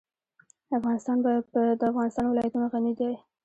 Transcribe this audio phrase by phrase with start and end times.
[0.77, 1.17] افغانستان
[1.53, 3.13] په د افغانستان ولايتونه غني دی.